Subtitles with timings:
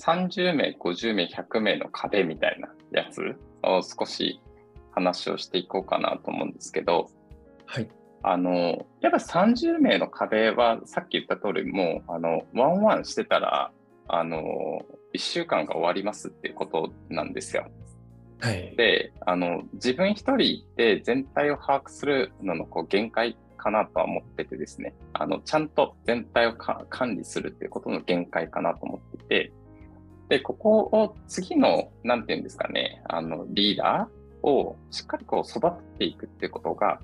[0.00, 4.40] 30名、50名、100名の壁みたいなやつを少し
[4.92, 7.08] 話をしていこうかなと思うんですけど、
[7.66, 7.88] はい。
[8.22, 13.70] あの、やっぱ30名の壁はさっき言った通り、もう、あの、ワンワンしてたら、
[14.08, 14.38] あの、
[15.14, 17.66] 1週間が終わりますっていうことなんですよ。
[18.40, 18.74] はい。
[18.76, 29.52] で、あの、自分一人で全体を把握するののこう限界かなとは思っててですね、あの、ちゃんと全体をか管理するっていうことの限界かなと思ってて、
[30.30, 35.60] で、ここを次の、なんていうんですかね、あの、リーダーをしっかりこう育
[35.96, 37.00] てていくっていうことが、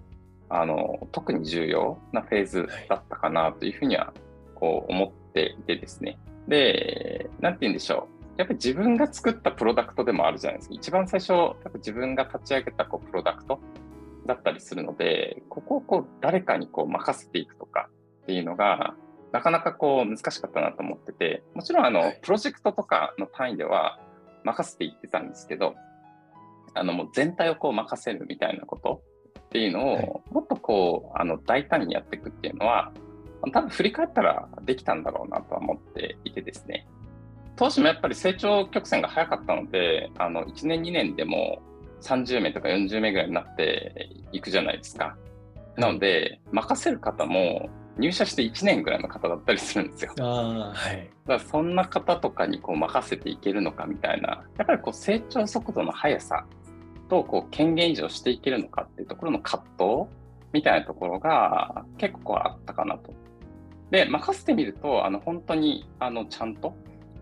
[0.49, 4.15] あの、特に重要なフェーズだったかなというふうには、
[4.55, 6.19] こう思っていてですね。
[6.47, 8.25] で、なんて言うんでしょう。
[8.39, 10.74] やっぱり自分が作ったプロダクトでもあるじゃないですか。
[10.77, 13.59] 一番最初、やっぱ自分が立ち上げたこうプロダクト
[14.24, 17.88] だったりするので、ここをこう誰かにこう任せていくとか
[18.23, 18.95] っていうのが、
[19.37, 23.98] なかなかこう難しかったなと思ってて、もちろんあの、はいプロジェクトとかの単位では
[24.45, 25.74] 任せていってたんですけど、
[26.73, 29.02] あのもう全体をこう任せるみたいなこと
[29.40, 32.93] っていうのを、はいもっとこう、あの大胆にやっていくっていうのは、
[33.52, 36.87] 多分振り返ったらできたんだろうなとは思っていてですね。
[37.56, 41.60] 当時もやっぱり成長曲線が早かったので、あの1年2年でも
[42.00, 45.15] 30名とか40名ぐらいになっていくじゃないですか。
[45.76, 47.68] なので、任せる方も
[47.99, 50.13] 入社して1年ぐらいの方だったりするんですよ。
[50.21, 51.11] ああ、はい。
[51.27, 56.47] だからそんな方とかにこう任せていけるのかみたいな、やっぱりこう成長速度の速さ
[57.09, 60.11] とこう権限維持をしていけるのかっていうところの葛藤
[60.52, 63.15] みたいなところが結構こうあったかなと。
[63.91, 66.77] で、任せてみると、あの本当にあのちゃんと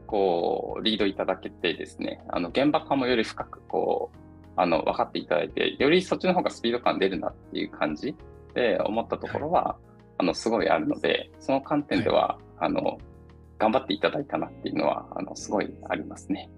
[0.07, 4.19] こうリードいただけてですね、あの現場感もより深くこう
[4.57, 8.15] あの分かっていただいて、よりそっちの方がスピード感出るなっていう感じ
[8.55, 9.77] で思ったところは、
[10.19, 12.99] あのすごいあるので、その観点では、あの
[13.59, 16.51] 頑張っていただいたなっていうのは、あのすごいありますね。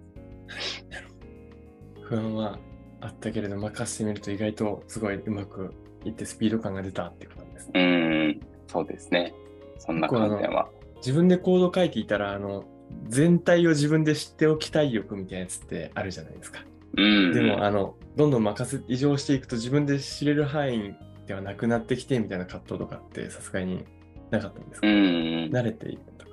[2.03, 2.59] 不安は
[3.01, 7.81] あったけれど、任せてみると意外とすごいうまくいってスピード感が出たっていうことですうね。
[7.81, 9.35] ーん、そうですね。
[9.79, 10.69] そんな観点は。
[10.97, 12.65] 自分でコード書いていたら、あの、
[13.09, 16.61] 全体を自分で知っておきたい欲みたいなやつってあるじゃないですか。
[16.97, 17.35] うん。
[17.35, 20.95] でも、あの、どんどん任せ、異常していくと自分で知れる範囲
[21.27, 23.85] ではなくなってきてみたいな葛藤とかってさすがに
[24.31, 24.95] なかったんですか、うん、
[25.53, 26.31] 慣れていくとか。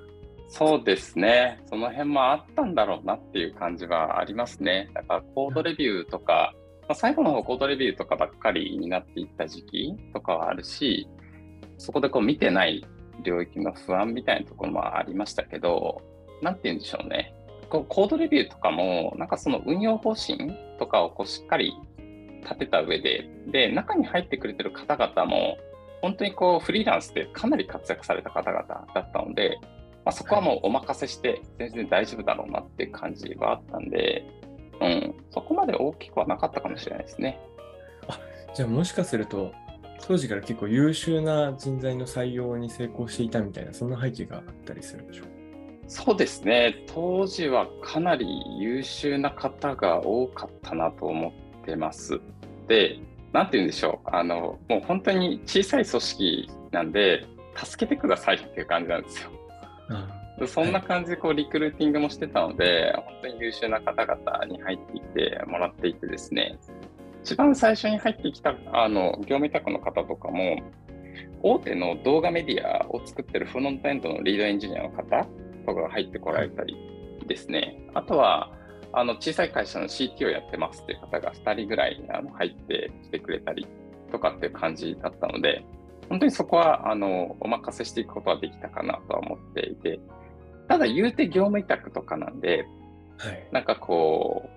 [0.50, 1.62] そうですね。
[1.68, 4.90] その辺もあったんだろうなっていう感じはありますね。
[4.94, 11.08] だからコードレビューとか、まあ、最後の方コードレビューとかばっかりになっていった時期とかはあるし、
[11.80, 12.86] そこでこう見てない
[13.24, 16.02] 領域の不安みたいなところもありましたけど、
[16.42, 17.34] なんて言うんでしょうね。
[17.70, 21.74] こうコードレビューとかも、なんかその運用方針とかをこうしっかり
[22.44, 25.58] 立てた上で、で、中に入ってくれてる方々も、
[26.02, 29.58] 本当にこうフリーランスでかなり活躍された方々だったので、
[30.06, 34.26] まあ、そこはもうお任せして全然大丈夫だろうなって感じはあったんで、
[34.82, 37.40] うん、そこまで大きくはなかったかもしれないですね。
[38.54, 39.52] じゃあもしかすると、
[40.06, 45.28] 当時から結構優秀な人材の採用に成功していたみたいな、そんな背景があったりするんでしょう
[45.88, 52.20] そうですね、当時はかなり優秀な方が多かったなと思ってます。
[52.68, 53.00] で、
[53.32, 57.26] なんて言うんでしょう、あのもう本当に小さい組織なんで、
[57.56, 59.30] 助けてくださいっていう感じなんですよ。
[59.90, 60.08] あ
[60.40, 66.58] でそんな感じでこうリクルーティングもしてたので、本当に優秀な方々に入ってきてもらっていてですね、
[67.24, 70.58] 一番最初に入ってきたあの業務委託の方とかも、
[71.44, 75.26] 大手の動画メディアを作ってるフロントエンドのリードエンジニアの方
[75.66, 76.76] とかが入ってこられたり
[77.28, 78.52] ですね、あとは
[78.94, 83.68] あの小さい会社の CT をやってますっていう方が2人ぐらいあの入ってきてくれたり
[84.12, 85.66] とかっていう感じだったので、
[86.10, 90.00] 本当にそこはあのお任せしていくことはできたかなとは思っていて、
[90.68, 92.68] ただ言うて業務委託とかなんで、
[93.18, 93.48] はい。
[93.52, 94.50] なんかこ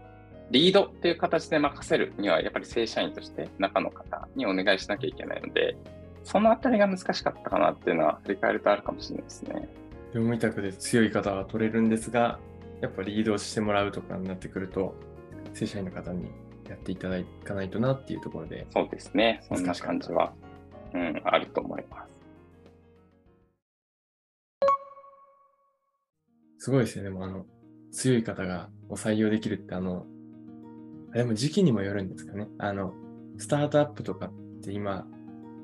[0.51, 5.77] う、リードっていう形で任せるには、やっぱり正社員として中の方にお願いしなきゃいけないので、
[6.25, 9.69] そのあたりが難しかったかなっていうのは振り返るとあるかもしれないですね。
[10.15, 12.39] 業務委託で強い方は取れるんですが、
[12.81, 14.95] やっぱリードしてもらうとかになってくると、
[15.55, 16.31] 正社員の方に
[16.69, 19.43] やっていただかないとなっていうところで、そうですね。
[19.49, 20.33] そんな感じは、
[20.93, 22.17] うん、あると思います。
[26.59, 27.11] すごいですよね。
[27.11, 27.47] でもあの、
[27.93, 30.05] 強い方がお採用できるって、あの、
[31.15, 32.49] あでも時期にもよるんですかね。
[32.59, 32.93] あの、
[33.39, 35.07] スタートアップとかって今、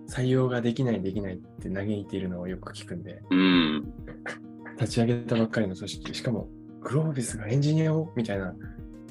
[0.08, 3.92] 採用ができないできないって嘆いているのをよく聞くんで、うん。
[4.78, 6.48] 立ち上げたばっかりの組織、しかも
[6.82, 8.12] グロービスがエンジニアを？
[8.16, 8.54] みたいな、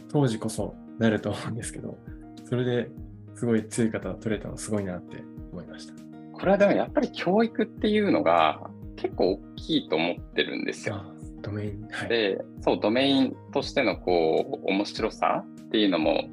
[0.09, 1.97] 当時こそなると思うんですけど、
[2.45, 2.89] それで
[3.35, 5.93] すごい強い方取れたのすごいなって思いました。
[6.33, 8.59] これはでもやっぱり教育っていうのが
[8.95, 10.95] 結構大きいと思ってるんですよ。
[10.95, 12.09] あドメイン、はい。
[12.09, 16.25] で、そう、ドメインとしてのこう、面白さっていうのも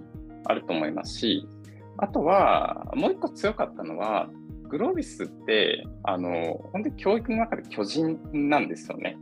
[0.45, 1.49] あると思いますし、
[1.97, 4.29] あとは、もう一個強かったのは、
[4.69, 9.17] グロービスって、あの、本当に教育の中で巨人なんですよね。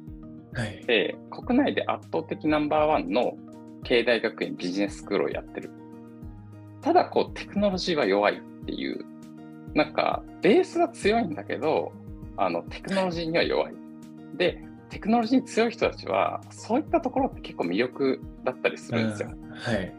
[0.57, 0.85] はい。
[0.87, 3.37] で、国内で圧倒的ナンバーワンの
[3.85, 5.71] 経大学院ビジネススクールをやってる。
[6.81, 9.05] ただ、こう、テクノロジーは弱いっていう、
[9.75, 11.93] なんか、ベースは強いんだけど、
[12.37, 13.75] あの、テクノロジーには弱い。
[14.37, 19.31] で、テクノロジーに強い人たちは、そういったところって結構魅力だったりするんですよ。
[19.33, 19.93] うんはい。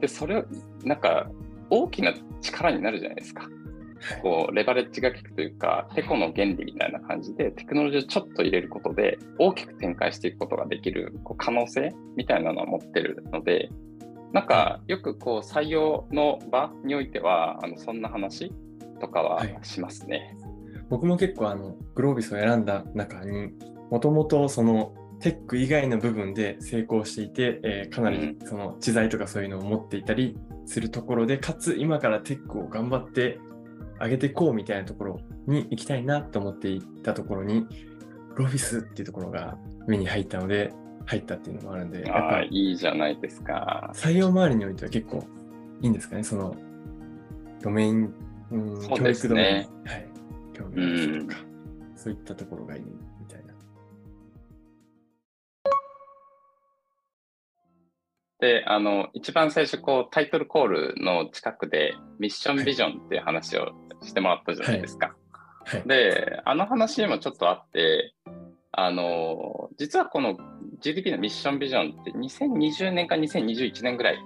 [0.00, 0.44] で、それを、
[0.84, 1.30] なんか、
[1.70, 3.48] 大きな力になるじゃないですか。
[4.22, 13.70] こう、レバレッジが効くというか、テコの原理みたいな感じで、テクノロジーをちょっと入れることで、大きく展開していくことができるこう可能性みたいなのは持ってるので、
[14.32, 18.52] なんか、よくこう、採用の場においては、あのそんな話
[19.00, 19.58] とかははい。
[19.62, 20.36] しますね。
[20.88, 23.52] 僕も結構あのグロービスを選んだ中に
[23.90, 30.36] もともとそのテック以外の部分で成功していて、えーかなりその知財とかそういうのを持っていたり
[30.66, 33.38] するところでかつ今からテックを頑張って
[34.00, 37.66] 上げていこうみたいなところに行きたいなと思っていたところに
[38.34, 39.56] グロービスっていうところが
[39.86, 40.72] 目に入ったので
[41.06, 43.90] 入ったっていうのもあるんでやっああ、ぱいいじゃないですか。
[43.94, 45.24] 採用周りにおいては結構
[45.82, 46.56] いいんですかねその
[47.62, 48.12] ドメイン、
[48.50, 50.08] うん教育ドメイン、はい、
[50.52, 51.36] 興味がある人とか、
[51.96, 53.54] そういったところがいいみたいな。
[58.44, 65.14] で、あの、一番最初、こう、タイトルコールの近くで、ミッションビジョンっていう話をしてもらったじゃないですか。
[65.64, 65.82] はい。
[65.88, 68.12] で、あの話にもちょっとあって、
[68.70, 70.36] あの、実はこの
[70.80, 74.18] GDP のミッションビジョンって2020年か2021年ぐらい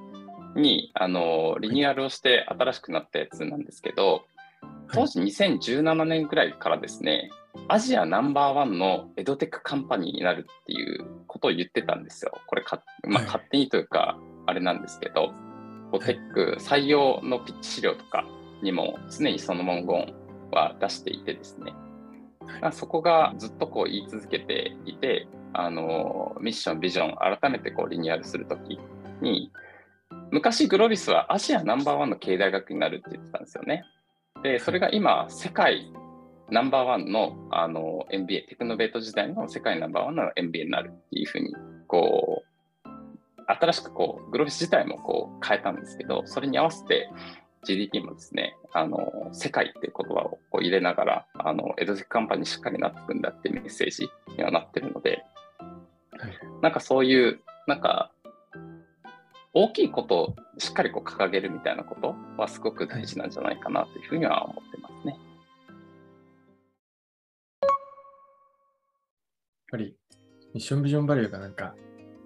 [0.56, 4.22] に、あの、リニューアルをして新しくなったやつなんですけど、
[4.92, 7.30] 当時2017年ぐらいからですね、
[7.70, 12.32] アジアナンバーワンの EdTech カンパニーになるっていうことを言ってたんですよ。
[12.46, 15.32] これか、まあ、はい勝手にというか、あれなんですけど、
[15.92, 18.24] こうテック採用のピッチ資料とか
[18.62, 20.14] にも常にその文言
[20.50, 21.74] は出していてですね、
[22.62, 28.80] まあそこがずっとこう言い続けていて、あのミッション、ビジョン、改めてこうリニューアルするとき
[29.20, 29.52] に、
[30.30, 33.84] 昔グロービスはアジアナンバーワンの経営大学になるって言ってたんですよね。
[34.42, 35.92] で、それが今、世界
[36.50, 41.54] ナンバーワンのあの MBA、テクノベート時代の世界ナンバーワンの MBA になるっていうふうに、
[41.86, 42.88] こう、
[43.46, 47.08] 新しくこう、グロービス自体もこう変えたんですけど、それに合わせて
[47.64, 55.24] GDP もですね、あの、世界っていう言葉をこう入れながら、あの、 EdTech カンパニーしっかりなっていくんだってメッセージにはなってるので、
[55.58, 56.32] はい。
[56.62, 58.10] なんかそういう、なんか、
[59.54, 64.87] 大きいことをしっかりこう掲げるみたいなことはすごく大事なんじゃないかなというふうには思ってます
[69.70, 69.94] ぱり
[70.54, 71.74] ミッションビジョンバリューがなんか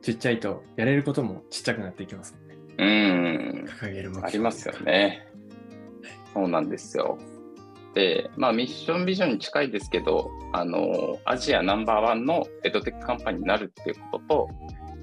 [0.00, 2.56] ちっちゃいとやれることもちっちゃくなっていきますね。
[2.79, 3.67] うーん。
[3.67, 4.79] 掲げるありますよ。
[4.81, 5.27] ね。
[6.35, 7.19] そうなんですよ。
[7.94, 14.49] で、まあ、ミッションビジョンに近いですけど、あの、アジアナンバーワンの EdTech カンパニーになるっていうことと、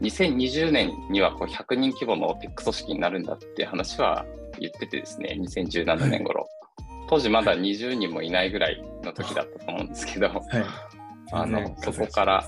[0.02, 4.26] 2020年にはこう100人規模のテック組織になるんだっていう話は
[4.60, 6.48] 言っててですね、2017年頃。
[7.10, 10.42] 当時まだ20人もいないぐらいの時だったと思うんですけど、はい。
[11.32, 12.46] あのそこから、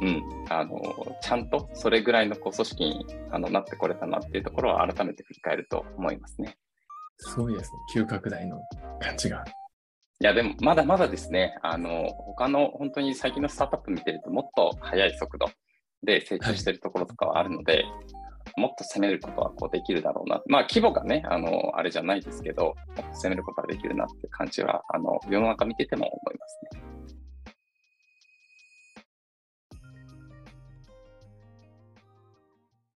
[0.00, 0.80] うん、あの
[1.20, 6.56] ちゃんとそれぐらいのこう組織にあのなってこれたなっていうところは改めて振り返ると思いますね。
[7.18, 7.78] すごいですね。
[7.92, 8.60] 急拡大の
[9.00, 9.44] 感じが。
[10.20, 15.50] いや、でもまだまだですね、あの他の本当に最近のスタートアップ見てると、もっと速い速度
[16.04, 17.84] で成長してるところとかはあるので、
[18.56, 20.42] もっと攻めることはこうできるだろうな。
[20.46, 26.91] まあ、規模がね、あのあれじゃないですけど、もっと攻めることはできるなって感じは、あの世の中見てても思いますね。